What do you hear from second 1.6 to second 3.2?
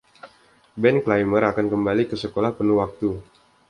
kembali ke sekolah penuh waktu.